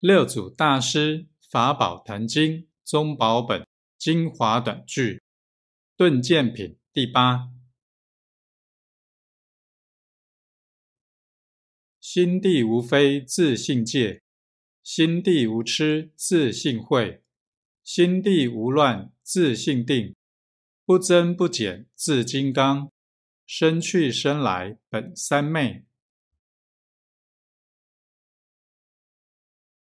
[0.00, 3.66] 六祖大师法宝坛经宗宝本
[3.98, 5.22] 精华短句
[5.94, 7.50] 顿渐品第八。
[12.00, 14.22] 心地无非自性界，
[14.82, 17.22] 心地无痴自性慧，
[17.84, 20.16] 心地无乱自性定，
[20.86, 22.90] 不增不减自金刚，
[23.46, 25.84] 生去生来本三昧。